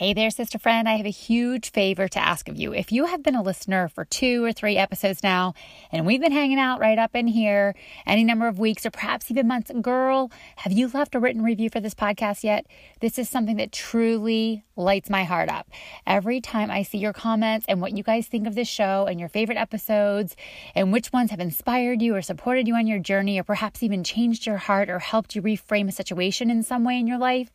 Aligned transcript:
Hey 0.00 0.14
there, 0.14 0.30
sister 0.30 0.58
friend. 0.58 0.88
I 0.88 0.96
have 0.96 1.04
a 1.04 1.10
huge 1.10 1.72
favor 1.72 2.08
to 2.08 2.18
ask 2.18 2.48
of 2.48 2.56
you. 2.56 2.72
If 2.72 2.90
you 2.90 3.04
have 3.04 3.22
been 3.22 3.34
a 3.34 3.42
listener 3.42 3.86
for 3.86 4.06
two 4.06 4.42
or 4.42 4.50
three 4.50 4.78
episodes 4.78 5.22
now, 5.22 5.52
and 5.92 6.06
we've 6.06 6.22
been 6.22 6.32
hanging 6.32 6.58
out 6.58 6.80
right 6.80 6.98
up 6.98 7.14
in 7.14 7.26
here 7.26 7.74
any 8.06 8.24
number 8.24 8.48
of 8.48 8.58
weeks 8.58 8.86
or 8.86 8.90
perhaps 8.90 9.30
even 9.30 9.46
months, 9.46 9.70
girl, 9.82 10.32
have 10.56 10.72
you 10.72 10.88
left 10.88 11.14
a 11.14 11.20
written 11.20 11.42
review 11.42 11.68
for 11.68 11.80
this 11.80 11.92
podcast 11.92 12.42
yet? 12.42 12.64
This 13.00 13.18
is 13.18 13.28
something 13.28 13.58
that 13.58 13.72
truly 13.72 14.64
lights 14.74 15.10
my 15.10 15.24
heart 15.24 15.50
up. 15.50 15.68
Every 16.06 16.40
time 16.40 16.70
I 16.70 16.82
see 16.82 16.96
your 16.96 17.12
comments 17.12 17.66
and 17.68 17.82
what 17.82 17.94
you 17.94 18.02
guys 18.02 18.26
think 18.26 18.46
of 18.46 18.54
this 18.54 18.68
show 18.68 19.04
and 19.04 19.20
your 19.20 19.28
favorite 19.28 19.58
episodes 19.58 20.34
and 20.74 20.94
which 20.94 21.12
ones 21.12 21.30
have 21.30 21.40
inspired 21.40 22.00
you 22.00 22.16
or 22.16 22.22
supported 22.22 22.66
you 22.66 22.74
on 22.74 22.86
your 22.86 23.00
journey 23.00 23.38
or 23.38 23.44
perhaps 23.44 23.82
even 23.82 24.02
changed 24.02 24.46
your 24.46 24.56
heart 24.56 24.88
or 24.88 24.98
helped 24.98 25.36
you 25.36 25.42
reframe 25.42 25.88
a 25.88 25.92
situation 25.92 26.50
in 26.50 26.62
some 26.62 26.84
way 26.84 26.98
in 26.98 27.06
your 27.06 27.18
life, 27.18 27.50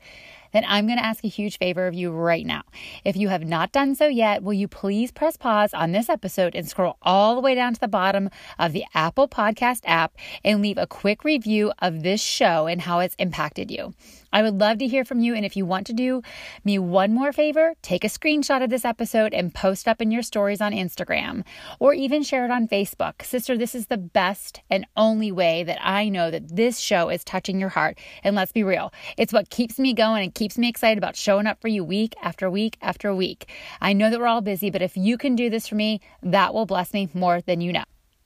then 0.55 0.63
I'm 0.67 0.87
going 0.87 0.97
to 0.97 1.05
ask 1.05 1.23
a 1.23 1.27
huge 1.27 1.57
favor 1.57 1.87
of 1.87 1.93
you 1.93 2.11
right 2.11 2.45
now. 2.45 2.63
If 3.03 3.15
you 3.15 3.27
have 3.29 3.45
not 3.45 3.71
done 3.71 3.95
so 3.95 4.07
yet, 4.07 4.41
will 4.41 4.53
you 4.53 4.67
please 4.67 5.11
press 5.11 5.37
pause 5.37 5.73
on 5.73 5.91
this 5.91 6.09
episode 6.09 6.55
and 6.55 6.67
scroll 6.67 6.97
all 7.01 7.35
the 7.35 7.41
way 7.41 7.55
down 7.55 7.73
to 7.73 7.79
the 7.79 7.87
bottom 7.87 8.29
of 8.57 8.73
the 8.73 8.85
Apple 8.93 9.27
Podcast 9.27 9.81
app 9.85 10.13
and 10.43 10.61
leave 10.61 10.77
a 10.77 10.87
quick 10.87 11.23
review 11.23 11.73
of 11.79 12.03
this 12.03 12.21
show 12.21 12.67
and 12.67 12.81
how 12.81 12.99
it's 12.99 13.15
impacted 13.19 13.69
you? 13.69 13.93
I 14.35 14.41
would 14.41 14.59
love 14.59 14.79
to 14.79 14.87
hear 14.87 15.05
from 15.05 15.21
you. 15.21 15.33
And 15.33 15.45
if 15.45 15.55
you 15.55 15.65
want 15.65 15.87
to 15.87 15.93
do 15.93 16.21
me 16.65 16.77
one 16.77 17.13
more 17.13 17.31
favor, 17.31 17.73
take 17.81 18.03
a 18.03 18.09
screenshot 18.09 18.61
of 18.61 18.69
this 18.69 18.83
episode 18.83 19.33
and 19.33 19.55
post 19.55 19.87
up 19.87 20.01
in 20.01 20.11
your 20.11 20.23
stories 20.23 20.59
on 20.59 20.73
Instagram 20.73 21.45
or 21.79 21.93
even 21.93 22.21
share 22.21 22.43
it 22.43 22.51
on 22.51 22.67
Facebook. 22.67 23.23
Sister, 23.23 23.57
this 23.57 23.73
is 23.73 23.87
the 23.87 23.97
best 23.97 24.59
and 24.69 24.85
only 24.97 25.31
way 25.31 25.63
that 25.63 25.79
I 25.81 26.09
know 26.09 26.31
that 26.31 26.53
this 26.53 26.79
show 26.79 27.07
is 27.07 27.23
touching 27.23 27.61
your 27.61 27.69
heart. 27.69 27.97
And 28.25 28.35
let's 28.35 28.51
be 28.51 28.65
real, 28.65 28.91
it's 29.17 29.31
what 29.31 29.49
keeps 29.49 29.79
me 29.79 29.93
going 29.93 30.25
and 30.25 30.35
keeps 30.35 30.57
me 30.57 30.67
excited 30.67 30.97
about 30.97 31.15
showing 31.15 31.47
up 31.47 31.61
for 31.61 31.69
you 31.69 31.85
week 31.85 32.13
after 32.21 32.49
week 32.49 32.75
after 32.81 33.15
week. 33.15 33.49
I 33.79 33.93
know 33.93 34.09
that 34.09 34.19
we're 34.19 34.27
all 34.27 34.41
busy, 34.41 34.69
but 34.69 34.81
if 34.81 34.97
you 34.97 35.17
can 35.17 35.37
do 35.37 35.49
this 35.49 35.65
for 35.65 35.75
me, 35.75 36.01
that 36.23 36.53
will 36.53 36.65
bless 36.65 36.91
me 36.91 37.07
more 37.13 37.39
than 37.39 37.61
you 37.61 37.71
know. 37.71 37.85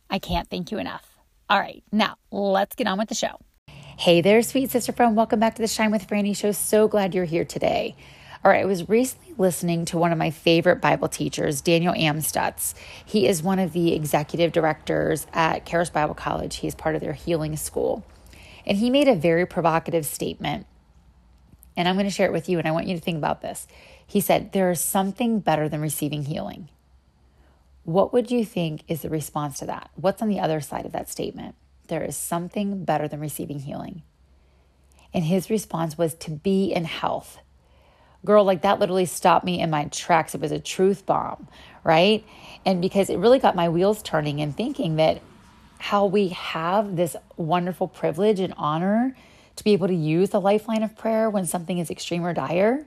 I 0.09 0.17
can't 0.17 0.49
thank 0.49 0.71
you 0.71 0.79
enough. 0.79 1.19
All 1.51 1.59
right, 1.59 1.83
now 1.91 2.15
let's 2.31 2.75
get 2.75 2.87
on 2.87 2.97
with 2.97 3.09
the 3.09 3.15
show. 3.15 3.39
Hey 3.99 4.21
there, 4.21 4.41
sweet 4.43 4.71
sister 4.71 4.93
friend. 4.93 5.13
Welcome 5.13 5.41
back 5.41 5.55
to 5.55 5.61
the 5.61 5.67
Shine 5.67 5.91
with 5.91 6.07
Franny 6.07 6.33
show. 6.33 6.53
So 6.53 6.87
glad 6.87 7.13
you're 7.13 7.25
here 7.25 7.43
today. 7.43 7.97
All 8.45 8.49
right, 8.49 8.61
I 8.61 8.65
was 8.65 8.87
recently 8.87 9.33
listening 9.37 9.83
to 9.83 9.97
one 9.97 10.13
of 10.13 10.17
my 10.17 10.31
favorite 10.31 10.79
Bible 10.79 11.09
teachers, 11.09 11.59
Daniel 11.59 11.93
Amstutz. 11.93 12.75
He 13.05 13.27
is 13.27 13.43
one 13.43 13.59
of 13.59 13.73
the 13.73 13.93
executive 13.93 14.53
directors 14.53 15.27
at 15.33 15.65
Charis 15.65 15.89
Bible 15.89 16.13
College. 16.13 16.55
He 16.55 16.67
is 16.67 16.75
part 16.75 16.95
of 16.95 17.01
their 17.01 17.11
healing 17.11 17.57
school. 17.57 18.05
And 18.65 18.77
he 18.77 18.89
made 18.89 19.09
a 19.09 19.15
very 19.15 19.45
provocative 19.45 20.05
statement. 20.05 20.65
And 21.75 21.85
I'm 21.85 21.95
going 21.95 22.07
to 22.07 22.09
share 22.09 22.27
it 22.27 22.31
with 22.31 22.47
you, 22.47 22.57
and 22.57 22.69
I 22.69 22.71
want 22.71 22.87
you 22.87 22.95
to 22.95 23.01
think 23.01 23.17
about 23.17 23.41
this. 23.41 23.67
He 24.07 24.21
said, 24.21 24.53
There 24.53 24.71
is 24.71 24.79
something 24.79 25.41
better 25.41 25.67
than 25.67 25.81
receiving 25.81 26.23
healing. 26.23 26.69
What 27.83 28.13
would 28.13 28.31
you 28.31 28.45
think 28.45 28.83
is 28.87 29.01
the 29.01 29.09
response 29.09 29.59
to 29.59 29.65
that? 29.65 29.91
What's 29.95 30.21
on 30.21 30.29
the 30.29 30.39
other 30.39 30.61
side 30.61 30.85
of 30.85 30.93
that 30.93 31.09
statement? 31.09 31.55
There 31.89 32.03
is 32.03 32.15
something 32.15 32.85
better 32.85 33.07
than 33.07 33.19
receiving 33.19 33.59
healing. 33.59 34.03
And 35.13 35.25
his 35.25 35.49
response 35.49 35.97
was 35.97 36.13
to 36.15 36.31
be 36.31 36.71
in 36.71 36.85
health. 36.85 37.39
Girl, 38.25 38.43
like 38.43 38.61
that 38.61 38.79
literally 38.79 39.05
stopped 39.05 39.45
me 39.45 39.59
in 39.59 39.69
my 39.69 39.85
tracks. 39.85 40.35
It 40.35 40.41
was 40.41 40.51
a 40.51 40.59
truth 40.59 41.05
bomb, 41.05 41.47
right? 41.83 42.25
And 42.65 42.81
because 42.81 43.09
it 43.09 43.17
really 43.17 43.39
got 43.39 43.55
my 43.55 43.69
wheels 43.69 44.03
turning 44.03 44.41
and 44.41 44.55
thinking 44.55 44.97
that 44.97 45.21
how 45.77 46.05
we 46.05 46.29
have 46.29 46.95
this 46.97 47.15
wonderful 47.37 47.87
privilege 47.87 48.39
and 48.39 48.53
honor 48.57 49.15
to 49.55 49.63
be 49.63 49.71
able 49.71 49.87
to 49.87 49.95
use 49.95 50.29
the 50.29 50.41
lifeline 50.41 50.83
of 50.83 50.97
prayer 50.97 51.29
when 51.29 51.45
something 51.45 51.79
is 51.79 51.89
extreme 51.89 52.25
or 52.25 52.33
dire. 52.33 52.85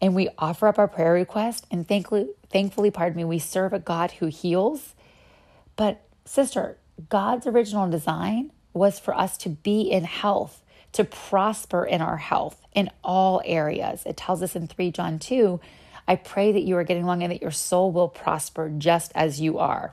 And 0.00 0.14
we 0.14 0.28
offer 0.38 0.66
up 0.66 0.78
our 0.78 0.88
prayer 0.88 1.14
request. 1.14 1.66
And 1.70 1.88
thankfully, 1.88 2.28
thankfully, 2.50 2.90
pardon 2.90 3.16
me, 3.16 3.24
we 3.24 3.38
serve 3.38 3.72
a 3.72 3.78
God 3.78 4.12
who 4.12 4.26
heals. 4.26 4.94
But, 5.76 6.02
sister, 6.26 6.76
God's 7.08 7.46
original 7.46 7.88
design 7.88 8.52
was 8.72 8.98
for 8.98 9.14
us 9.14 9.36
to 9.38 9.48
be 9.48 9.82
in 9.82 10.04
health, 10.04 10.62
to 10.92 11.04
prosper 11.04 11.84
in 11.84 12.00
our 12.00 12.16
health 12.16 12.60
in 12.74 12.90
all 13.02 13.42
areas. 13.44 14.02
It 14.06 14.16
tells 14.16 14.42
us 14.42 14.56
in 14.56 14.66
3 14.66 14.90
John 14.90 15.18
2 15.18 15.60
I 16.08 16.14
pray 16.14 16.52
that 16.52 16.62
you 16.62 16.76
are 16.76 16.84
getting 16.84 17.02
along 17.02 17.24
and 17.24 17.32
that 17.32 17.42
your 17.42 17.50
soul 17.50 17.90
will 17.90 18.08
prosper 18.08 18.70
just 18.78 19.10
as 19.16 19.40
you 19.40 19.58
are. 19.58 19.92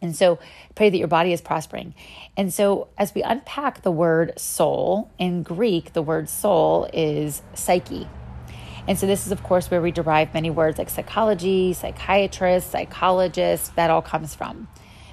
And 0.00 0.14
so 0.14 0.38
pray 0.76 0.88
that 0.88 0.98
your 0.98 1.08
body 1.08 1.32
is 1.32 1.40
prospering. 1.40 1.94
And 2.36 2.54
so 2.54 2.88
as 2.96 3.12
we 3.12 3.22
unpack 3.22 3.82
the 3.82 3.90
word 3.90 4.38
soul, 4.38 5.10
in 5.18 5.42
Greek, 5.42 5.94
the 5.94 6.02
word 6.02 6.28
soul 6.28 6.88
is 6.92 7.42
psyche. 7.54 8.06
And 8.86 8.96
so 8.96 9.06
this 9.06 9.26
is, 9.26 9.32
of 9.32 9.42
course, 9.42 9.68
where 9.68 9.82
we 9.82 9.90
derive 9.90 10.32
many 10.32 10.48
words 10.48 10.78
like 10.78 10.90
psychology, 10.90 11.72
psychiatrist, 11.72 12.70
psychologist, 12.70 13.74
that 13.74 13.90
all 13.90 14.02
comes 14.02 14.34
from 14.34 14.68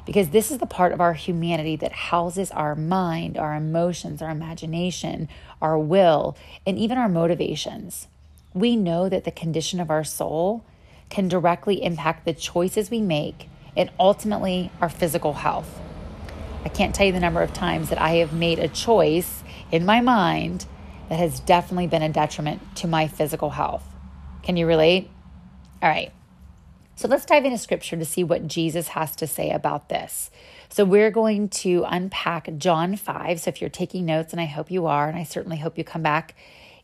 because 0.06 0.30
this 0.30 0.52
is 0.52 0.58
the 0.58 0.66
part 0.66 0.91
of 0.91 1.02
our 1.02 1.14
humanity 1.14 1.75
that 1.78 1.91
houses 1.91 2.52
our 2.52 2.75
mind, 2.75 3.38
our 3.38 3.56
emotions, 3.56 4.22
our 4.22 4.30
imagination, 4.30 5.30
our 5.62 5.78
will, 5.78 6.36
and 6.66 6.78
even 6.78 6.97
our 6.97 7.09
motivations. 7.09 8.08
We 8.53 8.75
know 8.75 9.09
that 9.09 9.24
the 9.24 9.31
condition 9.31 9.80
of 9.80 9.90
our 9.90 10.03
soul 10.03 10.64
can 11.09 11.28
directly 11.28 11.84
impact 11.84 12.25
the 12.25 12.34
choices 12.34 12.90
we 12.90 13.02
make 13.02 13.47
and 13.75 13.90
ultimately 14.00 14.72
our 14.81 14.90
physical 14.90 15.34
health. 15.34 15.80
I 16.66 16.70
can't 16.70 16.94
tell 16.94 17.06
you 17.06 17.12
the 17.12 17.20
number 17.20 17.41
of 17.41 17.53
times 17.53 17.90
that 17.90 18.02
I 18.02 18.16
have 18.16 18.34
made 18.34 18.59
a 18.59 18.68
choice 18.68 19.44
in 19.72 19.85
my 19.85 20.02
mind 20.02 20.66
that 21.09 21.20
has 21.20 21.40
definitely 21.40 21.88
been 21.88 22.02
a 22.02 22.09
detriment 22.09 22.75
to 22.78 22.88
my 22.88 23.08
physical 23.08 23.52
health. 23.52 23.84
Can 24.44 24.58
you 24.58 24.66
relate? 24.66 25.09
All 25.81 25.90
right. 25.90 26.12
So 26.95 27.07
let's 27.07 27.25
dive 27.25 27.43
into 27.43 27.57
scripture 27.57 27.97
to 27.97 28.05
see 28.05 28.23
what 28.23 28.47
Jesus 28.47 28.89
has 28.89 29.15
to 29.15 29.25
say 29.25 29.49
about 29.49 29.89
this. 29.89 30.29
So 30.69 30.85
we're 30.85 31.11
going 31.11 31.49
to 31.49 31.83
unpack 31.87 32.49
John 32.57 32.95
5. 32.95 33.41
So 33.41 33.49
if 33.49 33.61
you're 33.61 33.69
taking 33.69 34.05
notes, 34.05 34.31
and 34.31 34.39
I 34.39 34.45
hope 34.45 34.69
you 34.69 34.85
are, 34.85 35.09
and 35.09 35.17
I 35.17 35.23
certainly 35.23 35.57
hope 35.57 35.77
you 35.77 35.83
come 35.83 36.03
back 36.03 36.35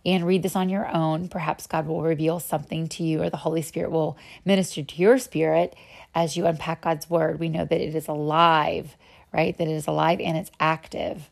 and 0.05 0.25
read 0.25 0.43
this 0.43 0.55
on 0.55 0.69
your 0.69 0.87
own, 0.87 1.27
perhaps 1.27 1.67
God 1.67 1.85
will 1.85 2.01
reveal 2.01 2.39
something 2.39 2.87
to 2.89 3.03
you 3.03 3.21
or 3.21 3.29
the 3.29 3.37
Holy 3.37 3.61
Spirit 3.61 3.91
will 3.91 4.17
minister 4.45 4.81
to 4.81 4.95
your 4.95 5.19
spirit 5.19 5.75
as 6.15 6.35
you 6.35 6.47
unpack 6.47 6.81
God's 6.81 7.09
word. 7.09 7.39
We 7.39 7.49
know 7.49 7.65
that 7.65 7.81
it 7.81 7.93
is 7.93 8.07
alive, 8.07 8.95
right? 9.31 9.55
That 9.57 9.67
it 9.67 9.73
is 9.73 9.87
alive 9.87 10.19
and 10.19 10.37
it's 10.37 10.51
active. 10.59 11.29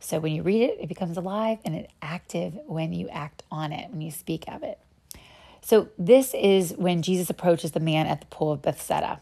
So 0.00 0.18
when 0.18 0.32
you 0.32 0.42
read 0.42 0.62
it, 0.62 0.78
it 0.80 0.88
becomes 0.88 1.16
alive 1.16 1.58
and 1.64 1.74
it's 1.74 1.92
active 2.02 2.58
when 2.66 2.92
you 2.92 3.08
act 3.08 3.42
on 3.50 3.72
it, 3.72 3.90
when 3.90 4.00
you 4.00 4.10
speak 4.10 4.44
of 4.48 4.62
it. 4.62 4.78
So 5.60 5.88
this 5.98 6.34
is 6.34 6.74
when 6.76 7.02
Jesus 7.02 7.30
approaches 7.30 7.72
the 7.72 7.80
man 7.80 8.06
at 8.06 8.20
the 8.20 8.26
pool 8.26 8.52
of 8.52 8.62
Bethsaida. 8.62 9.20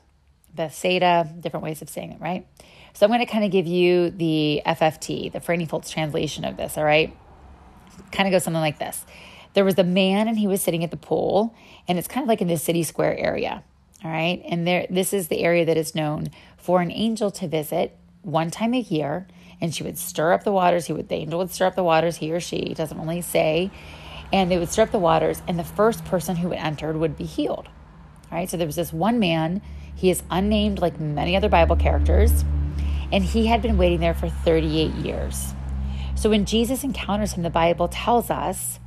Bethsaida, 0.55 1.33
different 1.41 1.65
ways 1.65 1.83
of 1.83 1.89
saying 1.89 2.13
it, 2.13 2.21
right? 2.21 2.47
So 2.95 3.05
I'm 3.05 3.11
going 3.11 3.21
to 3.21 3.31
kind 3.31 3.45
of 3.45 3.51
give 3.51 3.67
you 3.67 4.11
the 4.11 4.63
FFT, 4.65 5.31
the 5.31 5.41
Franny 5.41 5.69
Foltz 5.69 5.91
translation 5.91 6.45
of 6.45 6.57
this, 6.57 6.79
all 6.79 6.85
right? 6.85 7.15
Kind 8.11 8.27
of 8.27 8.33
goes 8.33 8.45
something 8.45 8.61
like 8.61 8.79
this. 8.79 9.05
There 9.53 9.65
was 9.65 9.79
a 9.79 9.85
man 9.85 10.29
and 10.29 10.39
he 10.39 10.47
was 10.47 10.63
sitting 10.63 10.85
at 10.85 10.91
the 10.91 10.97
pool, 10.97 11.55
and 11.89 11.99
it's 11.99 12.09
kind 12.09 12.23
of 12.23 12.29
like 12.29 12.41
in 12.41 12.49
the 12.49 12.57
city 12.57 12.83
square 12.83 13.17
area, 13.17 13.63
all 14.05 14.11
right? 14.11 14.43
And 14.47 14.67
there 14.67 14.87
this 14.91 15.13
is 15.13 15.29
the 15.29 15.41
area 15.41 15.65
that 15.65 15.77
is 15.77 15.95
known 15.95 16.29
for 16.59 16.81
an 16.81 16.91
angel 16.91 17.31
to 17.33 17.49
visit 17.49 17.97
one 18.23 18.51
time 18.51 18.75
a 18.75 18.81
year, 18.81 19.27
and 19.61 19.75
she 19.75 19.83
would 19.83 19.97
stir 19.97 20.33
up 20.33 20.45
the 20.45 20.53
waters. 20.53 20.87
He 20.87 20.93
would 20.93 21.09
the 21.09 21.15
angel 21.15 21.39
would 21.39 21.51
stir 21.51 21.67
up 21.67 21.75
the 21.75 21.85
waters, 21.85 22.17
he 22.17 22.33
or 22.33 22.41
she, 22.41 22.75
doesn't 22.75 22.99
really 22.99 23.23
say, 23.23 23.71
and 24.33 24.51
they 24.51 24.59
would 24.59 24.71
stir 24.71 24.83
up 24.83 24.91
the 24.91 24.99
waters, 24.99 25.43
and 25.47 25.59
the 25.59 25.65
first 25.65 26.05
person 26.05 26.37
who 26.37 26.53
entered 26.53 26.97
would 26.97 27.17
be 27.17 27.25
healed. 27.25 27.69
All 28.31 28.39
right, 28.39 28.49
so 28.49 28.57
there 28.57 28.67
was 28.67 28.77
this 28.77 28.93
one 28.93 29.19
man. 29.19 29.63
He 29.95 30.11
is 30.11 30.23
unnamed, 30.31 30.81
like 30.81 31.01
many 31.01 31.37
other 31.37 31.49
Bible 31.49 31.77
characters, 31.77 32.45
and 33.13 33.25
he 33.25 33.47
had 33.47 33.63
been 33.63 33.79
waiting 33.79 34.01
there 34.01 34.15
for 34.15 34.29
38 34.29 34.93
years. 34.95 35.55
So 36.15 36.31
when 36.31 36.45
Jesus 36.45 36.83
encounters 36.83 37.35
him, 37.35 37.43
the 37.43 37.51
Bible 37.51 37.89
tells 37.89 38.31
us, 38.31 38.81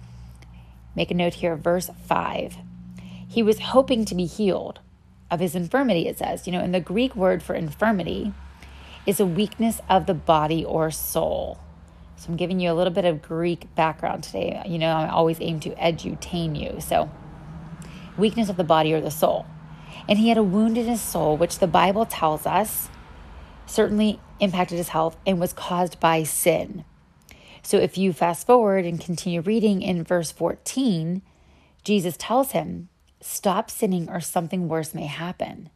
make 0.96 1.12
a 1.12 1.14
note 1.14 1.36
here, 1.36 1.56
verse 1.56 1.90
5, 2.06 2.58
he 3.28 3.44
was 3.44 3.60
hoping 3.60 4.06
to 4.06 4.16
be 4.16 4.26
healed 4.26 4.80
of 5.32 5.40
his 5.40 5.56
infirmity, 5.56 6.08
it 6.08 6.18
says. 6.18 6.48
You 6.48 6.54
know, 6.54 6.60
and 6.60 6.74
the 6.74 6.80
Greek 6.80 7.16
word 7.16 7.44
for 7.44 7.54
infirmity 7.54 8.34
is 9.06 9.20
a 9.20 9.26
weakness 9.26 9.80
of 9.88 10.08
the 10.08 10.14
body 10.14 10.66
or 10.66 10.92
soul. 10.92 11.60
So 12.20 12.30
I'm 12.30 12.36
giving 12.36 12.60
you 12.60 12.70
a 12.70 12.74
little 12.74 12.92
bit 12.92 13.06
of 13.06 13.22
Greek 13.22 13.74
background 13.76 14.26
today. 14.26 14.62
You 14.68 14.78
know, 14.78 14.92
I 14.92 15.10
always 15.10 15.38
aim 15.40 15.62
to 15.62 15.70
edutain 15.76 16.60
you. 16.60 16.82
So, 16.82 17.10
weakness 18.18 18.50
of 18.50 18.58
the 18.58 18.66
body 18.66 18.92
or 18.92 19.00
the 19.00 19.10
soul. 19.10 19.46
And 20.06 20.20
he 20.20 20.28
had 20.28 20.38
a 20.38 20.44
wound 20.44 20.78
in 20.78 20.86
his 20.86 21.00
soul, 21.00 21.38
which 21.38 21.60
the 21.60 21.68
Bible 21.68 22.06
tells 22.06 22.46
us 22.46 22.90
certainly 23.66 24.20
impacted 24.42 24.78
his 24.78 24.90
health 24.90 25.16
and 25.26 25.40
was 25.40 25.54
caused 25.54 26.02
by 26.02 26.24
sin. 26.24 26.84
So, 27.64 27.78
if 27.78 27.98
you 27.98 28.12
fast 28.12 28.46
forward 28.46 28.84
and 28.84 29.00
continue 29.00 29.40
reading 29.40 29.82
in 29.82 30.04
verse 30.04 30.30
14, 30.30 31.22
Jesus 31.86 32.18
tells 32.18 32.52
him, 32.52 32.90
Stop 33.22 33.72
sinning 33.72 34.10
or 34.10 34.20
something 34.20 34.68
worse 34.68 34.94
may 34.94 35.06
happen. 35.06 35.70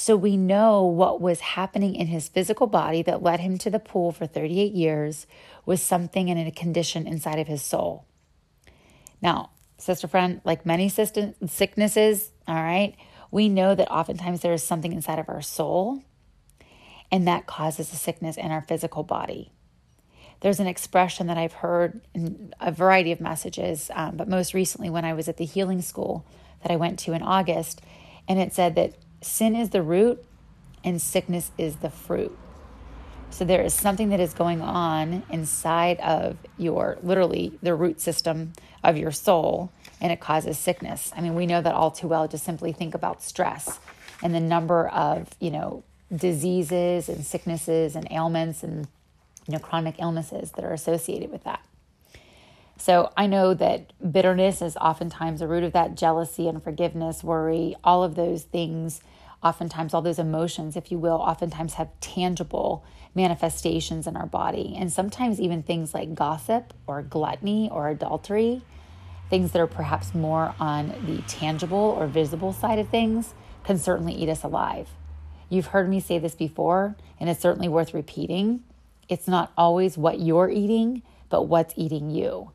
So 0.00 0.16
we 0.16 0.38
know 0.38 0.82
what 0.82 1.20
was 1.20 1.40
happening 1.40 1.94
in 1.94 2.06
his 2.06 2.26
physical 2.26 2.66
body 2.66 3.02
that 3.02 3.22
led 3.22 3.40
him 3.40 3.58
to 3.58 3.68
the 3.68 3.78
pool 3.78 4.12
for 4.12 4.24
38 4.24 4.72
years 4.72 5.26
was 5.66 5.82
something 5.82 6.30
in 6.30 6.38
a 6.38 6.50
condition 6.50 7.06
inside 7.06 7.38
of 7.38 7.48
his 7.48 7.60
soul. 7.60 8.06
Now, 9.20 9.50
sister 9.76 10.08
friend, 10.08 10.40
like 10.42 10.64
many 10.64 10.88
sicknesses, 10.88 12.30
all 12.48 12.54
right, 12.54 12.94
we 13.30 13.50
know 13.50 13.74
that 13.74 13.90
oftentimes 13.90 14.40
there 14.40 14.54
is 14.54 14.62
something 14.62 14.94
inside 14.94 15.18
of 15.18 15.28
our 15.28 15.42
soul 15.42 16.02
and 17.12 17.28
that 17.28 17.46
causes 17.46 17.92
a 17.92 17.96
sickness 17.96 18.38
in 18.38 18.50
our 18.50 18.62
physical 18.62 19.02
body. 19.02 19.52
There's 20.40 20.60
an 20.60 20.66
expression 20.66 21.26
that 21.26 21.36
I've 21.36 21.52
heard 21.52 22.00
in 22.14 22.54
a 22.58 22.72
variety 22.72 23.12
of 23.12 23.20
messages, 23.20 23.90
um, 23.92 24.16
but 24.16 24.30
most 24.30 24.54
recently 24.54 24.88
when 24.88 25.04
I 25.04 25.12
was 25.12 25.28
at 25.28 25.36
the 25.36 25.44
healing 25.44 25.82
school 25.82 26.24
that 26.62 26.72
I 26.72 26.76
went 26.76 26.98
to 27.00 27.12
in 27.12 27.22
August, 27.22 27.82
and 28.26 28.38
it 28.38 28.54
said 28.54 28.76
that 28.76 28.94
sin 29.20 29.54
is 29.54 29.70
the 29.70 29.82
root 29.82 30.24
and 30.84 31.00
sickness 31.00 31.50
is 31.58 31.76
the 31.76 31.90
fruit. 31.90 32.36
So 33.30 33.44
there 33.44 33.62
is 33.62 33.74
something 33.74 34.08
that 34.08 34.20
is 34.20 34.34
going 34.34 34.60
on 34.60 35.22
inside 35.30 36.00
of 36.00 36.36
your 36.58 36.98
literally 37.02 37.58
the 37.62 37.74
root 37.74 38.00
system 38.00 38.52
of 38.82 38.96
your 38.96 39.12
soul 39.12 39.70
and 40.00 40.10
it 40.10 40.20
causes 40.20 40.58
sickness. 40.58 41.12
I 41.14 41.20
mean, 41.20 41.34
we 41.34 41.46
know 41.46 41.60
that 41.62 41.74
all 41.74 41.90
too 41.90 42.08
well. 42.08 42.26
Just 42.26 42.44
simply 42.44 42.72
think 42.72 42.94
about 42.94 43.22
stress 43.22 43.78
and 44.22 44.34
the 44.34 44.40
number 44.40 44.88
of, 44.88 45.28
you 45.38 45.50
know, 45.50 45.84
diseases 46.14 47.08
and 47.08 47.24
sicknesses 47.24 47.94
and 47.94 48.06
ailments 48.10 48.62
and 48.62 48.88
you 49.46 49.52
know 49.52 49.58
chronic 49.58 49.96
illnesses 49.98 50.52
that 50.52 50.64
are 50.64 50.72
associated 50.72 51.30
with 51.30 51.44
that. 51.44 51.60
So 52.80 53.12
I 53.14 53.26
know 53.26 53.52
that 53.52 53.92
bitterness 54.10 54.62
is 54.62 54.74
oftentimes 54.78 55.42
a 55.42 55.46
root 55.46 55.64
of 55.64 55.74
that 55.74 55.98
jealousy, 55.98 56.48
unforgiveness, 56.48 57.22
worry, 57.22 57.76
all 57.84 58.02
of 58.02 58.14
those 58.14 58.44
things, 58.44 59.02
oftentimes 59.42 59.92
all 59.92 60.00
those 60.00 60.18
emotions, 60.18 60.78
if 60.78 60.90
you 60.90 60.98
will, 60.98 61.16
oftentimes 61.16 61.74
have 61.74 61.90
tangible 62.00 62.82
manifestations 63.14 64.06
in 64.06 64.16
our 64.16 64.24
body. 64.24 64.74
And 64.78 64.90
sometimes 64.90 65.38
even 65.38 65.62
things 65.62 65.92
like 65.92 66.14
gossip 66.14 66.72
or 66.86 67.02
gluttony 67.02 67.68
or 67.70 67.90
adultery, 67.90 68.62
things 69.28 69.52
that 69.52 69.60
are 69.60 69.66
perhaps 69.66 70.14
more 70.14 70.54
on 70.58 70.88
the 71.04 71.20
tangible 71.28 71.76
or 71.98 72.06
visible 72.06 72.54
side 72.54 72.78
of 72.78 72.88
things, 72.88 73.34
can 73.62 73.76
certainly 73.76 74.14
eat 74.14 74.30
us 74.30 74.42
alive. 74.42 74.88
You've 75.50 75.66
heard 75.66 75.90
me 75.90 76.00
say 76.00 76.18
this 76.18 76.34
before, 76.34 76.96
and 77.18 77.28
it's 77.28 77.42
certainly 77.42 77.68
worth 77.68 77.92
repeating. 77.92 78.64
It's 79.06 79.28
not 79.28 79.52
always 79.54 79.98
what 79.98 80.18
you're 80.18 80.48
eating, 80.48 81.02
but 81.28 81.42
what's 81.42 81.74
eating 81.76 82.08
you. 82.08 82.52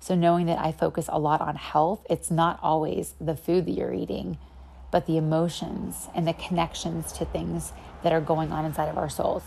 So, 0.00 0.14
knowing 0.14 0.46
that 0.46 0.58
I 0.58 0.72
focus 0.72 1.08
a 1.12 1.18
lot 1.18 1.42
on 1.42 1.56
health, 1.56 2.06
it's 2.08 2.30
not 2.30 2.58
always 2.62 3.14
the 3.20 3.36
food 3.36 3.66
that 3.66 3.72
you're 3.72 3.92
eating, 3.92 4.38
but 4.90 5.06
the 5.06 5.18
emotions 5.18 6.08
and 6.14 6.26
the 6.26 6.32
connections 6.32 7.12
to 7.12 7.26
things 7.26 7.72
that 8.02 8.12
are 8.12 8.20
going 8.20 8.50
on 8.50 8.64
inside 8.64 8.88
of 8.88 8.96
our 8.96 9.10
souls. 9.10 9.42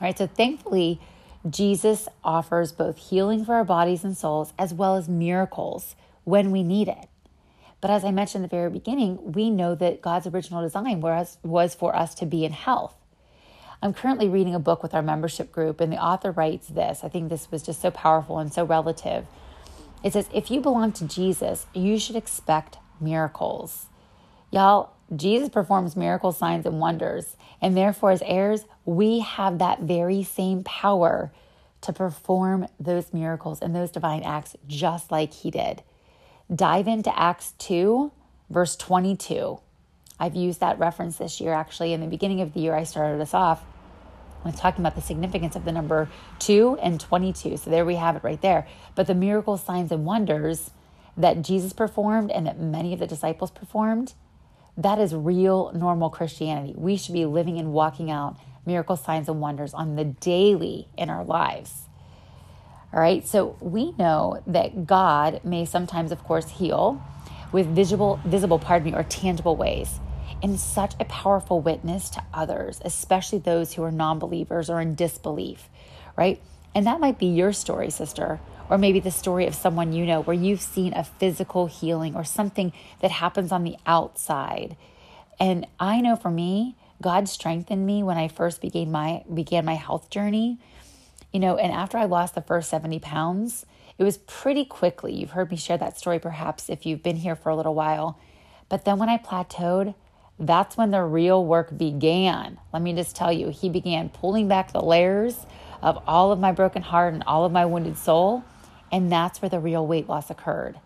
All 0.00 0.08
right, 0.08 0.18
so 0.18 0.26
thankfully, 0.26 1.00
Jesus 1.48 2.08
offers 2.24 2.72
both 2.72 2.96
healing 2.98 3.44
for 3.44 3.54
our 3.54 3.64
bodies 3.64 4.02
and 4.02 4.16
souls 4.16 4.52
as 4.58 4.74
well 4.74 4.96
as 4.96 5.08
miracles 5.08 5.94
when 6.24 6.50
we 6.50 6.64
need 6.64 6.88
it. 6.88 7.08
But 7.80 7.90
as 7.90 8.04
I 8.04 8.12
mentioned 8.12 8.44
at 8.44 8.50
the 8.50 8.56
very 8.56 8.70
beginning, 8.70 9.32
we 9.32 9.50
know 9.50 9.74
that 9.74 10.02
God's 10.02 10.26
original 10.26 10.62
design 10.62 11.00
was, 11.00 11.74
for 11.74 11.94
us 11.94 12.14
to 12.16 12.26
be 12.26 12.44
in 12.44 12.52
health. 12.52 12.94
I'm 13.82 13.92
currently 13.92 14.28
reading 14.28 14.54
a 14.54 14.60
book 14.60 14.82
with 14.82 14.94
our 14.94 15.02
membership 15.02 15.50
group, 15.50 15.80
and 15.80 15.92
the 15.92 16.02
author 16.02 16.30
writes 16.30 16.68
this. 16.68 17.00
I 17.02 17.08
think 17.08 17.28
this 17.28 17.50
was 17.50 17.64
just 17.64 17.82
so 17.82 17.90
powerful 17.90 18.38
and 18.38 18.52
so 18.52 18.64
relative. 18.64 19.26
It 20.04 20.12
says, 20.12 20.28
If 20.32 20.52
you 20.52 20.60
belong 20.60 20.92
to 20.92 21.04
Jesus, 21.08 21.66
you 21.74 21.98
should 21.98 22.14
expect 22.14 22.78
miracles. 23.00 23.86
Y'all, 24.52 24.92
Jesus 25.14 25.48
performs 25.48 25.96
miracles, 25.96 26.38
signs, 26.38 26.64
and 26.64 26.78
wonders. 26.78 27.36
And 27.60 27.76
therefore, 27.76 28.12
as 28.12 28.22
heirs, 28.22 28.64
we 28.84 29.20
have 29.20 29.58
that 29.58 29.80
very 29.80 30.22
same 30.22 30.62
power 30.62 31.32
to 31.80 31.92
perform 31.92 32.68
those 32.78 33.12
miracles 33.12 33.60
and 33.60 33.74
those 33.74 33.90
divine 33.90 34.22
acts 34.22 34.56
just 34.68 35.10
like 35.10 35.32
he 35.32 35.50
did 35.50 35.82
dive 36.54 36.88
into 36.88 37.18
Acts 37.18 37.52
2, 37.58 38.12
verse 38.50 38.76
22. 38.76 39.58
I've 40.20 40.36
used 40.36 40.60
that 40.60 40.78
reference 40.78 41.16
this 41.16 41.40
year. 41.40 41.52
Actually, 41.52 41.92
in 41.92 42.00
the 42.00 42.06
beginning 42.06 42.40
of 42.40 42.52
the 42.52 42.60
year, 42.60 42.74
I 42.74 42.84
started 42.84 43.20
us 43.20 43.34
off 43.34 43.64
with 44.44 44.56
talking 44.56 44.82
about 44.82 44.94
the 44.94 45.02
significance 45.02 45.56
of 45.56 45.64
the 45.64 45.72
number 45.72 46.08
2 46.40 46.78
and 46.82 47.00
22. 47.00 47.56
So 47.56 47.70
there 47.70 47.84
we 47.84 47.96
have 47.96 48.16
it 48.16 48.24
right 48.24 48.40
there. 48.40 48.66
But 48.94 49.06
the 49.06 49.14
miracles, 49.14 49.62
signs, 49.62 49.92
and 49.92 50.04
wonders 50.04 50.70
that 51.16 51.42
Jesus 51.42 51.72
performed 51.72 52.30
and 52.30 52.46
that 52.46 52.58
many 52.58 52.92
of 52.92 52.98
the 52.98 53.06
disciples 53.06 53.50
performed, 53.50 54.14
that 54.76 54.98
is 54.98 55.14
real, 55.14 55.72
normal 55.74 56.10
Christianity. 56.10 56.74
We 56.76 56.96
should 56.96 57.12
be 57.12 57.26
living 57.26 57.58
and 57.58 57.72
walking 57.72 58.10
out 58.10 58.36
miracle 58.64 58.96
signs 58.96 59.28
and 59.28 59.40
wonders 59.40 59.74
on 59.74 59.96
the 59.96 60.04
daily 60.04 60.88
in 60.96 61.10
our 61.10 61.24
lives. 61.24 61.88
All 62.92 63.00
right, 63.00 63.26
so 63.26 63.56
we 63.60 63.92
know 63.92 64.42
that 64.46 64.86
God 64.86 65.40
may 65.44 65.64
sometimes, 65.64 66.12
of 66.12 66.22
course, 66.24 66.50
heal 66.50 67.02
with 67.50 67.66
visible, 67.66 68.20
visible, 68.24 68.58
pardon 68.58 68.92
me, 68.92 68.98
or 68.98 69.02
tangible 69.02 69.56
ways 69.56 70.00
in 70.42 70.58
such 70.58 70.94
a 70.98 71.04
powerful 71.04 71.60
witness 71.60 72.10
to 72.10 72.22
others, 72.34 72.80
especially 72.84 73.38
those 73.38 73.74
who 73.74 73.82
are 73.82 73.90
non 73.90 74.18
believers 74.18 74.68
or 74.68 74.80
in 74.80 74.94
disbelief, 74.94 75.68
right? 76.16 76.40
And 76.74 76.86
that 76.86 77.00
might 77.00 77.18
be 77.18 77.26
your 77.26 77.52
story, 77.52 77.90
sister, 77.90 78.40
or 78.68 78.78
maybe 78.78 79.00
the 79.00 79.10
story 79.10 79.46
of 79.46 79.54
someone 79.54 79.92
you 79.92 80.04
know 80.04 80.22
where 80.22 80.34
you've 80.34 80.62
seen 80.62 80.94
a 80.94 81.04
physical 81.04 81.66
healing 81.66 82.16
or 82.16 82.24
something 82.24 82.72
that 83.00 83.10
happens 83.10 83.52
on 83.52 83.64
the 83.64 83.76
outside. 83.86 84.76
And 85.38 85.66
I 85.78 86.00
know 86.00 86.16
for 86.16 86.30
me, 86.30 86.76
God 87.00 87.28
strengthened 87.28 87.86
me 87.86 88.02
when 88.02 88.16
I 88.16 88.28
first 88.28 88.60
began 88.60 88.90
my 88.90 89.24
began 89.32 89.64
my 89.64 89.74
health 89.74 90.10
journey 90.10 90.58
you 91.32 91.40
know, 91.40 91.56
and 91.56 91.72
after 91.72 91.96
I 91.96 92.04
lost 92.04 92.34
the 92.34 92.42
first 92.42 92.68
70 92.68 92.98
pounds, 93.00 93.64
it 93.98 94.04
was 94.04 94.18
pretty 94.18 94.64
quickly. 94.64 95.14
You've 95.14 95.30
heard 95.30 95.50
me 95.50 95.56
share 95.56 95.78
that 95.78 95.98
story 95.98 96.18
perhaps 96.18 96.68
if 96.68 96.84
you've 96.84 97.02
been 97.02 97.16
here 97.16 97.34
for 97.34 97.48
a 97.48 97.56
little 97.56 97.74
while. 97.74 98.18
But 98.68 98.84
then 98.84 98.98
when 98.98 99.08
I 99.08 99.18
plateaued, 99.18 99.94
that's 100.46 100.76
when 100.76 100.90
the 100.90 101.02
real 101.02 101.44
work 101.44 101.76
began. 101.76 102.58
Let 102.72 102.82
me 102.82 102.92
just 102.92 103.16
tell 103.16 103.32
you, 103.32 103.50
he 103.50 103.68
began 103.68 104.08
pulling 104.08 104.48
back 104.48 104.72
the 104.72 104.82
layers 104.82 105.46
of 105.80 106.02
all 106.06 106.32
of 106.32 106.38
my 106.38 106.52
broken 106.52 106.82
heart 106.82 107.14
and 107.14 107.22
all 107.26 107.44
of 107.44 107.52
my 107.52 107.66
wounded 107.66 107.98
soul. 107.98 108.44
And 108.90 109.10
that's 109.10 109.40
where 109.40 109.48
the 109.48 109.60
real 109.60 109.86
weight 109.86 110.08
loss 110.08 110.30
occurred. 110.30 110.78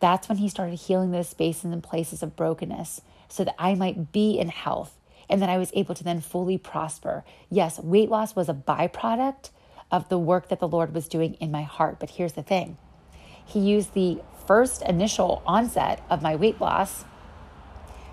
That's 0.00 0.28
when 0.28 0.38
he 0.38 0.48
started 0.48 0.76
healing 0.76 1.10
those 1.10 1.28
spaces 1.28 1.64
and 1.64 1.82
places 1.82 2.22
of 2.22 2.36
brokenness 2.36 3.00
so 3.28 3.44
that 3.44 3.54
I 3.58 3.74
might 3.74 4.12
be 4.12 4.38
in 4.38 4.48
health 4.48 4.94
and 5.28 5.42
that 5.42 5.48
I 5.48 5.58
was 5.58 5.70
able 5.74 5.94
to 5.94 6.04
then 6.04 6.20
fully 6.20 6.56
prosper. 6.58 7.24
Yes, 7.50 7.78
weight 7.78 8.08
loss 8.08 8.34
was 8.34 8.48
a 8.48 8.54
byproduct, 8.54 9.50
of 9.90 10.08
the 10.08 10.18
work 10.18 10.48
that 10.48 10.60
the 10.60 10.68
Lord 10.68 10.94
was 10.94 11.08
doing 11.08 11.34
in 11.34 11.50
my 11.50 11.62
heart. 11.62 11.98
But 11.98 12.10
here's 12.10 12.34
the 12.34 12.42
thing 12.42 12.76
He 13.44 13.60
used 13.60 13.94
the 13.94 14.20
first 14.46 14.82
initial 14.82 15.42
onset 15.46 16.02
of 16.08 16.22
my 16.22 16.36
weight 16.36 16.60
loss 16.60 17.04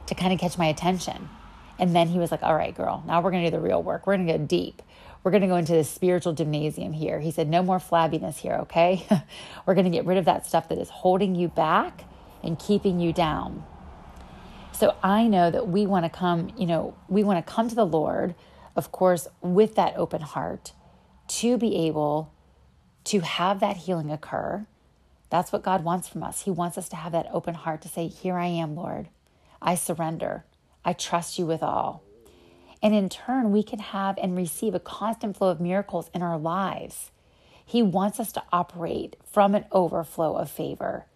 to 0.08 0.16
kind 0.16 0.34
of 0.34 0.40
catch 0.40 0.58
my 0.58 0.68
attention. 0.68 1.30
And 1.78 1.96
then 1.96 2.08
he 2.08 2.20
was 2.20 2.32
like, 2.32 2.44
All 2.44 2.56
right, 2.56 2.76
girl, 2.76 3.04
now 3.06 3.22
we're 3.22 3.32
going 3.32 3.44
to 3.44 3.52
do 3.52 3.58
the 3.58 3.62
real 3.62 3.82
work. 3.82 4.08
We're 4.08 4.16
going 4.16 4.28
to 4.28 4.38
go 4.38 4.46
deep. 4.46 4.82
We're 5.24 5.32
going 5.32 5.42
to 5.42 5.48
go 5.48 5.56
into 5.56 5.74
the 5.74 5.84
spiritual 5.84 6.34
gymnasium 6.34 6.94
here. 6.94 7.20
He 7.20 7.32
said, 7.32 7.50
No 7.50 7.64
more 7.64 7.80
flabbiness 7.80 8.38
here, 8.38 8.54
okay? 8.62 9.06
we're 9.66 9.74
going 9.74 9.86
to 9.86 9.92
get 9.92 10.06
rid 10.06 10.18
of 10.18 10.26
that 10.26 10.46
stuff 10.46 10.70
that 10.70 10.78
is 10.78 10.90
holding 10.90 11.36
you 11.36 11.48
back 11.48 12.06
and 12.44 12.60
keeping 12.60 13.00
you 13.00 13.12
down. 13.12 13.66
So 14.72 14.96
I 15.02 15.28
know 15.28 15.50
that 15.52 15.68
we 15.68 15.88
want 15.88 16.06
to 16.06 16.10
come, 16.10 16.52
you 16.58 16.66
know, 16.66 16.96
we 17.08 17.24
want 17.24 17.44
to 17.44 17.52
come 17.54 17.70
to 17.70 17.76
the 17.76 17.86
Lord, 17.86 18.36
of 18.76 18.92
course, 18.92 19.28
with 19.42 19.76
that 19.76 19.96
open 19.96 20.22
heart 20.22 20.74
to 21.28 21.58
be 21.58 21.88
able 21.88 22.32
to 23.06 23.22
have 23.22 23.62
that 23.62 23.78
healing 23.78 24.12
occur. 24.12 24.66
That's 25.30 25.52
what 25.52 25.64
God 25.64 25.84
wants 25.84 26.08
from 26.08 26.24
us. 26.24 26.42
He 26.42 26.52
wants 26.52 26.78
us 26.78 26.90
to 26.90 26.96
have 26.98 27.14
that 27.14 27.28
open 27.32 27.56
heart 27.56 27.82
to 27.84 27.88
say, 27.88 28.08
Here 28.08 28.38
I 28.38 28.48
am, 28.48 28.76
Lord. 28.76 29.08
I 29.66 29.74
surrender. 29.74 30.46
I 30.86 30.94
trust 30.94 31.40
you 31.40 31.48
with 31.48 31.64
all. 31.64 32.04
And 32.84 32.94
in 32.94 33.10
turn, 33.10 33.52
we 33.52 33.64
can 33.64 33.80
have 33.80 34.16
and 34.20 34.38
receive 34.38 34.76
a 34.76 34.80
constant 34.80 35.36
flow 35.36 35.50
of 35.50 35.60
miracles 35.60 36.12
in 36.14 36.22
our 36.22 36.38
lives. 36.38 37.10
He 37.66 37.82
wants 37.82 38.20
us 38.20 38.32
to 38.34 38.44
operate 38.54 39.16
from 39.26 39.56
an 39.56 39.66
overflow 39.72 40.36
of 40.36 40.52
favor. 40.52 41.08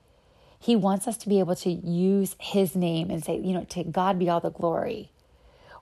He 0.59 0.75
wants 0.75 1.07
us 1.07 1.15
to 1.17 1.29
be 1.29 1.37
able 1.37 1.55
to 1.57 1.69
use 1.69 2.35
His 2.39 2.75
name 2.75 3.11
and 3.11 3.23
say, 3.23 3.37
you 3.37 3.53
know, 3.53 3.65
to 3.65 3.83
God 3.83 4.17
be 4.17 4.29
all 4.29 4.39
the 4.39 4.49
glory. 4.49 5.11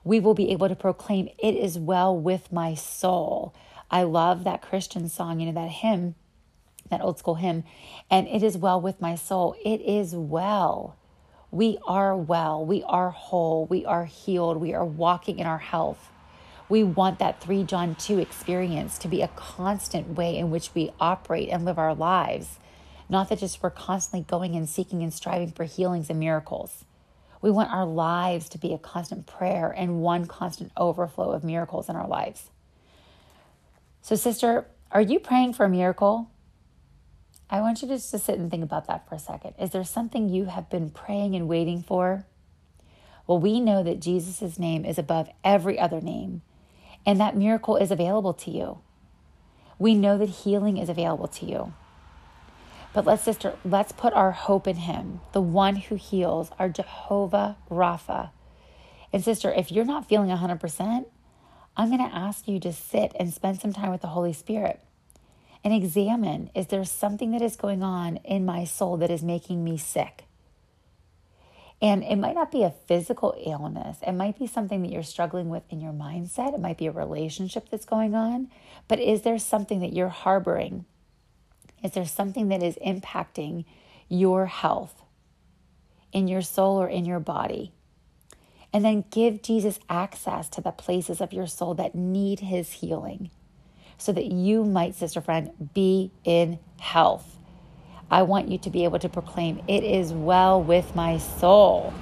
We 0.04 0.20
will 0.20 0.34
be 0.34 0.50
able 0.50 0.68
to 0.68 0.76
proclaim, 0.76 1.30
It 1.38 1.54
is 1.54 1.78
well 1.78 2.14
with 2.14 2.52
my 2.52 2.74
soul. 2.74 3.54
I 3.90 4.02
love 4.02 4.44
that 4.44 4.60
Christian 4.60 5.08
song, 5.08 5.40
you 5.40 5.46
know, 5.46 5.52
that 5.52 5.70
hymn, 5.70 6.16
that 6.90 7.00
old 7.00 7.18
school 7.18 7.36
hymn, 7.36 7.64
and 8.10 8.28
it 8.28 8.42
is 8.42 8.58
well 8.58 8.78
with 8.78 9.00
my 9.00 9.14
soul. 9.14 9.56
It 9.64 9.80
is 9.80 10.14
well. 10.14 10.97
We 11.50 11.78
are 11.86 12.16
well. 12.16 12.64
We 12.64 12.82
are 12.84 13.10
whole. 13.10 13.66
We 13.66 13.84
are 13.86 14.04
healed. 14.04 14.58
We 14.58 14.74
are 14.74 14.84
walking 14.84 15.38
in 15.38 15.46
our 15.46 15.58
health. 15.58 16.10
We 16.68 16.84
want 16.84 17.18
that 17.18 17.40
3 17.40 17.64
John 17.64 17.94
2 17.94 18.18
experience 18.18 18.98
to 18.98 19.08
be 19.08 19.22
a 19.22 19.28
constant 19.28 20.16
way 20.16 20.36
in 20.36 20.50
which 20.50 20.74
we 20.74 20.92
operate 21.00 21.48
and 21.48 21.64
live 21.64 21.78
our 21.78 21.94
lives. 21.94 22.58
Not 23.08 23.30
that 23.30 23.38
just 23.38 23.62
we're 23.62 23.70
constantly 23.70 24.26
going 24.28 24.54
and 24.54 24.68
seeking 24.68 25.02
and 25.02 25.12
striving 25.12 25.52
for 25.52 25.64
healings 25.64 26.10
and 26.10 26.20
miracles. 26.20 26.84
We 27.40 27.50
want 27.50 27.72
our 27.72 27.86
lives 27.86 28.50
to 28.50 28.58
be 28.58 28.74
a 28.74 28.78
constant 28.78 29.26
prayer 29.26 29.70
and 29.70 30.02
one 30.02 30.26
constant 30.26 30.72
overflow 30.76 31.30
of 31.30 31.44
miracles 31.44 31.88
in 31.88 31.96
our 31.96 32.06
lives. 32.06 32.50
So, 34.02 34.16
sister, 34.16 34.66
are 34.90 35.00
you 35.00 35.18
praying 35.18 35.54
for 35.54 35.64
a 35.64 35.68
miracle? 35.70 36.30
I 37.50 37.60
want 37.60 37.80
you 37.80 37.88
to 37.88 37.94
just 37.94 38.10
sit 38.10 38.38
and 38.38 38.50
think 38.50 38.62
about 38.62 38.86
that 38.88 39.08
for 39.08 39.14
a 39.14 39.18
second. 39.18 39.54
Is 39.58 39.70
there 39.70 39.84
something 39.84 40.28
you 40.28 40.46
have 40.46 40.68
been 40.68 40.90
praying 40.90 41.34
and 41.34 41.48
waiting 41.48 41.82
for? 41.82 42.26
Well, 43.26 43.38
we 43.38 43.60
know 43.60 43.82
that 43.82 44.00
Jesus' 44.00 44.58
name 44.58 44.84
is 44.84 44.98
above 44.98 45.30
every 45.42 45.78
other 45.78 46.00
name, 46.00 46.42
and 47.06 47.18
that 47.20 47.36
miracle 47.36 47.76
is 47.76 47.90
available 47.90 48.34
to 48.34 48.50
you. 48.50 48.78
We 49.78 49.94
know 49.94 50.18
that 50.18 50.28
healing 50.28 50.76
is 50.76 50.90
available 50.90 51.28
to 51.28 51.46
you. 51.46 51.72
But 52.92 53.06
let's 53.06 53.22
sister, 53.22 53.56
let's 53.64 53.92
put 53.92 54.12
our 54.12 54.32
hope 54.32 54.66
in 54.66 54.76
him, 54.76 55.20
the 55.32 55.40
one 55.40 55.76
who 55.76 55.94
heals, 55.94 56.50
our 56.58 56.68
Jehovah 56.68 57.56
Rapha. 57.70 58.30
And 59.12 59.24
sister, 59.24 59.52
if 59.52 59.72
you're 59.72 59.84
not 59.84 60.08
feeling 60.08 60.28
100%, 60.28 61.06
I'm 61.76 61.88
going 61.88 62.10
to 62.10 62.14
ask 62.14 62.48
you 62.48 62.58
to 62.60 62.72
sit 62.72 63.12
and 63.18 63.32
spend 63.32 63.60
some 63.60 63.72
time 63.72 63.90
with 63.90 64.00
the 64.02 64.08
Holy 64.08 64.32
Spirit 64.32 64.80
and 65.64 65.74
examine 65.74 66.50
is 66.54 66.68
there 66.68 66.84
something 66.84 67.32
that 67.32 67.42
is 67.42 67.56
going 67.56 67.82
on 67.82 68.16
in 68.18 68.44
my 68.44 68.64
soul 68.64 68.96
that 68.98 69.10
is 69.10 69.22
making 69.22 69.64
me 69.64 69.76
sick? 69.76 70.24
And 71.80 72.02
it 72.02 72.16
might 72.16 72.34
not 72.34 72.50
be 72.50 72.64
a 72.64 72.74
physical 72.88 73.36
illness. 73.46 73.98
It 74.04 74.12
might 74.12 74.38
be 74.38 74.48
something 74.48 74.82
that 74.82 74.90
you're 74.90 75.04
struggling 75.04 75.48
with 75.48 75.62
in 75.70 75.80
your 75.80 75.92
mindset. 75.92 76.54
It 76.54 76.60
might 76.60 76.78
be 76.78 76.86
a 76.86 76.92
relationship 76.92 77.68
that's 77.70 77.84
going 77.84 78.14
on. 78.16 78.50
But 78.88 78.98
is 78.98 79.22
there 79.22 79.38
something 79.38 79.80
that 79.80 79.92
you're 79.92 80.08
harboring? 80.08 80.86
Is 81.82 81.92
there 81.92 82.06
something 82.06 82.48
that 82.48 82.62
is 82.62 82.76
impacting 82.84 83.64
your 84.08 84.46
health 84.46 85.02
in 86.12 86.26
your 86.26 86.42
soul 86.42 86.80
or 86.80 86.88
in 86.88 87.04
your 87.04 87.20
body? 87.20 87.72
And 88.72 88.84
then 88.84 89.04
give 89.10 89.42
Jesus 89.42 89.78
access 89.88 90.48
to 90.50 90.60
the 90.60 90.72
places 90.72 91.20
of 91.20 91.32
your 91.32 91.46
soul 91.46 91.74
that 91.74 91.94
need 91.94 92.40
his 92.40 92.72
healing 92.72 93.30
so 93.98 94.12
that 94.12 94.26
you 94.26 94.64
might, 94.64 94.94
sister 94.94 95.20
friend, 95.20 95.50
be 95.74 96.12
in 96.24 96.58
health. 96.78 97.36
I 98.10 98.22
want 98.22 98.48
you 98.48 98.56
to 98.58 98.70
be 98.70 98.84
able 98.84 98.98
to 99.00 99.08
proclaim, 99.08 99.60
It 99.68 99.84
is 99.84 100.12
well 100.12 100.62
with 100.62 100.94
my 100.94 101.18
soul. 101.18 101.92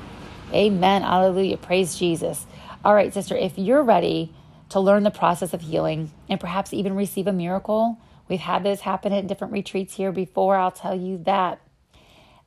Amen. 0.52 1.02
Hallelujah. 1.02 1.56
Praise 1.56 1.96
Jesus. 1.96 2.46
All 2.84 2.94
right, 2.94 3.12
sister, 3.12 3.34
if 3.34 3.58
you're 3.58 3.82
ready 3.82 4.32
to 4.68 4.78
learn 4.78 5.02
the 5.02 5.10
process 5.10 5.52
of 5.52 5.62
healing 5.62 6.12
and 6.28 6.38
perhaps 6.38 6.72
even 6.72 6.94
receive 6.94 7.26
a 7.26 7.32
miracle, 7.32 7.98
we've 8.28 8.40
had 8.40 8.62
this 8.62 8.82
happen 8.82 9.12
at 9.12 9.26
different 9.26 9.52
retreats 9.52 9.94
here 9.94 10.12
before. 10.12 10.56
I'll 10.56 10.70
tell 10.70 10.94
you 10.94 11.18
that. 11.24 11.60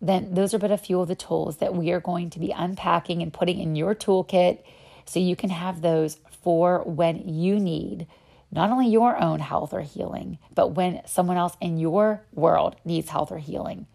Then 0.02 0.34
those 0.34 0.54
are 0.54 0.60
but 0.60 0.72
a 0.72 0.78
few 0.78 1.02
of 1.02 1.10
the 1.10 1.16
tools 1.16 1.58
that 1.58 1.76
we 1.76 1.92
are 1.92 2.00
going 2.00 2.30
to 2.30 2.40
be 2.40 2.52
unpacking 2.52 3.22
and 3.22 3.34
putting 3.34 3.60
in 3.60 3.76
your 3.76 3.94
toolkit 3.94 4.64
so 5.06 5.20
you 5.20 5.36
can 5.36 5.50
have 5.50 5.82
those 5.82 6.20
for 6.42 6.84
when 6.84 7.28
you 7.28 7.60
need 7.60 8.08
not 8.52 8.72
only 8.72 8.88
your 8.88 9.22
own 9.22 9.40
health 9.40 9.74
or 9.74 9.82
healing, 9.82 10.40
but 10.56 10.70
when 10.70 11.02
someone 11.06 11.38
else 11.38 11.56
in 11.62 11.78
your 11.78 12.24
world 12.34 12.76
needs 12.84 13.10
health 13.10 13.32
or 13.32 13.38
healing. 13.38 13.86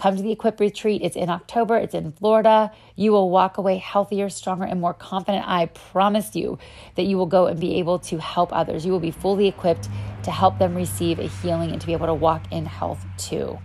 Come 0.00 0.16
to 0.16 0.22
the 0.22 0.32
Equip 0.32 0.58
Retreat. 0.60 1.02
It's 1.04 1.14
in 1.14 1.28
October, 1.28 1.76
it's 1.76 1.94
in 1.94 2.12
Florida. 2.12 2.72
You 2.96 3.12
will 3.12 3.28
walk 3.28 3.58
away 3.58 3.76
healthier, 3.76 4.30
stronger, 4.30 4.64
and 4.64 4.80
more 4.80 4.94
confident. 4.94 5.44
I 5.46 5.66
promise 5.66 6.34
you 6.34 6.58
that 6.94 7.02
you 7.02 7.18
will 7.18 7.26
go 7.26 7.46
and 7.46 7.60
be 7.60 7.74
able 7.74 7.98
to 7.98 8.16
help 8.16 8.50
others. 8.50 8.86
You 8.86 8.92
will 8.92 9.00
be 9.00 9.10
fully 9.10 9.46
equipped 9.46 9.90
to 10.22 10.30
help 10.30 10.58
them 10.58 10.74
receive 10.74 11.18
a 11.18 11.24
healing 11.24 11.70
and 11.70 11.78
to 11.82 11.86
be 11.86 11.92
able 11.92 12.06
to 12.06 12.14
walk 12.14 12.50
in 12.50 12.64
health 12.64 13.04
too. 13.18 13.58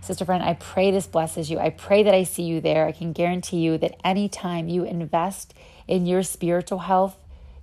Sister 0.00 0.24
friend, 0.24 0.42
I 0.42 0.54
pray 0.54 0.90
this 0.90 1.06
blesses 1.06 1.50
you. 1.50 1.58
I 1.58 1.68
pray 1.68 2.04
that 2.04 2.14
I 2.14 2.22
see 2.22 2.44
you 2.44 2.62
there. 2.62 2.86
I 2.86 2.92
can 2.92 3.12
guarantee 3.12 3.58
you 3.58 3.76
that 3.78 4.00
anytime 4.02 4.66
you 4.66 4.84
invest 4.84 5.52
in 5.86 6.06
your 6.06 6.22
spiritual 6.22 6.78
health, 6.78 7.18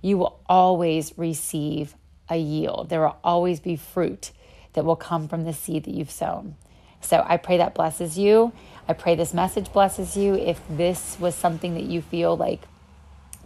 you 0.08 0.16
will 0.16 0.40
always 0.46 1.12
receive 1.18 1.94
a 2.30 2.36
yield. 2.36 2.88
There 2.88 3.02
will 3.02 3.18
always 3.22 3.60
be 3.60 3.76
fruit 3.76 4.32
that 4.72 4.84
will 4.84 4.96
come 4.96 5.28
from 5.28 5.44
the 5.44 5.52
seed 5.52 5.84
that 5.84 5.92
you've 5.92 6.10
sown. 6.10 6.56
So 7.02 7.24
I 7.28 7.36
pray 7.36 7.58
that 7.58 7.74
blesses 7.74 8.18
you. 8.18 8.52
I 8.88 8.94
pray 8.94 9.14
this 9.14 9.34
message 9.34 9.70
blesses 9.70 10.16
you. 10.16 10.34
If 10.34 10.60
this 10.68 11.18
was 11.20 11.34
something 11.34 11.74
that 11.74 11.84
you 11.84 12.00
feel 12.00 12.36
like 12.36 12.62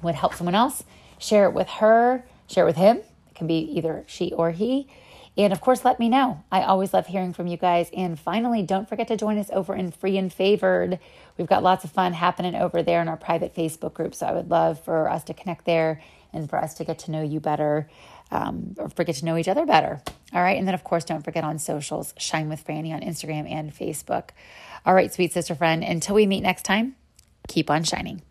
would 0.03 0.15
help 0.15 0.35
someone 0.35 0.55
else, 0.55 0.85
share 1.19 1.47
it 1.47 1.53
with 1.53 1.69
her, 1.69 2.25
share 2.49 2.65
it 2.65 2.69
with 2.69 2.77
him. 2.77 2.99
It 2.99 3.35
can 3.35 3.49
be 3.49 3.59
either 3.77 4.05
she 4.07 4.33
or 4.33 4.53
he. 4.53 4.87
And 5.37 5.53
of 5.53 5.61
course, 5.61 5.85
let 5.85 5.99
me 5.99 6.09
know. 6.09 6.45
I 6.53 6.63
always 6.63 6.93
love 6.93 7.07
hearing 7.07 7.33
from 7.33 7.47
you 7.47 7.57
guys. 7.57 7.91
And 7.97 8.19
finally, 8.19 8.63
don't 8.63 8.89
forget 8.89 9.09
to 9.09 9.17
join 9.17 9.39
us 9.39 9.51
over 9.53 9.75
in 9.75 9.91
Free 9.91 10.19
and 10.19 10.33
Favored. 10.33 10.99
We've 11.39 11.47
got 11.47 11.63
lots 11.63 11.85
of 11.85 11.91
fun 11.91 12.13
happening 12.13 12.55
over 12.55 12.83
there 12.83 13.01
in 13.01 13.09
our 13.09 13.17
private 13.17 13.55
Facebook 13.55 13.95
group. 13.95 14.15
So 14.15 14.27
I 14.27 14.33
would 14.33 14.51
love 14.51 14.85
for 14.85 15.09
us 15.09 15.25
to 15.25 15.35
connect 15.35 15.65
there 15.65 16.03
and 16.35 16.49
for 16.51 16.59
us 16.59 16.75
to 16.75 16.85
get 16.85 16.99
to 17.01 17.11
know 17.11 17.23
you 17.23 17.41
better 17.41 17.89
um, 18.31 18.75
or 18.79 18.89
forget 18.89 19.17
to 19.17 19.25
know 19.25 19.37
each 19.37 19.49
other 19.49 19.65
better. 19.65 20.03
All 20.35 20.43
right. 20.43 20.59
And 20.59 20.67
then, 20.67 20.75
of 20.75 20.85
course, 20.85 21.05
don't 21.05 21.23
forget 21.23 21.45
on 21.45 21.59
socials, 21.59 22.15
Shine 22.19 22.49
with 22.49 22.65
Franny 22.67 22.93
on 22.93 23.01
Instagram 23.01 23.51
and 23.51 23.75
Facebook. 23.75 24.31
All 24.85 24.95
right, 24.95 25.13
sweet 25.13 25.33
sister 25.33 25.55
friend, 25.55 25.85
until 25.85 26.17
we 26.17 26.27
meet 26.27 26.41
next 26.41 26.65
time, 26.65 26.97
keep 27.47 27.71
on 27.71 27.85
shining. 27.85 28.23